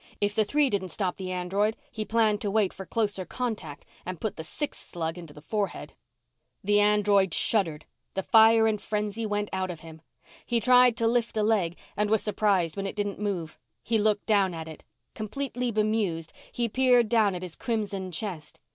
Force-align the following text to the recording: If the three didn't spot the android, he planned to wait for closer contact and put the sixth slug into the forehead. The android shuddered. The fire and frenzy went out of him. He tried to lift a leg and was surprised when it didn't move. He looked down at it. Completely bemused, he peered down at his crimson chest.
If 0.19 0.33
the 0.33 0.43
three 0.43 0.71
didn't 0.71 0.89
spot 0.89 1.17
the 1.17 1.31
android, 1.31 1.77
he 1.91 2.05
planned 2.05 2.41
to 2.41 2.49
wait 2.49 2.73
for 2.73 2.87
closer 2.87 3.23
contact 3.23 3.85
and 4.03 4.19
put 4.19 4.35
the 4.35 4.43
sixth 4.43 4.89
slug 4.89 5.15
into 5.15 5.31
the 5.31 5.43
forehead. 5.43 5.93
The 6.63 6.79
android 6.79 7.35
shuddered. 7.35 7.85
The 8.15 8.23
fire 8.23 8.65
and 8.65 8.81
frenzy 8.81 9.27
went 9.27 9.51
out 9.53 9.69
of 9.69 9.81
him. 9.81 10.01
He 10.43 10.59
tried 10.59 10.97
to 10.97 11.07
lift 11.07 11.37
a 11.37 11.43
leg 11.43 11.77
and 11.95 12.09
was 12.09 12.23
surprised 12.23 12.75
when 12.75 12.87
it 12.87 12.95
didn't 12.95 13.19
move. 13.19 13.59
He 13.83 13.99
looked 13.99 14.25
down 14.25 14.55
at 14.55 14.67
it. 14.67 14.83
Completely 15.13 15.69
bemused, 15.69 16.33
he 16.51 16.67
peered 16.67 17.07
down 17.07 17.35
at 17.35 17.43
his 17.43 17.55
crimson 17.55 18.11
chest. 18.11 18.59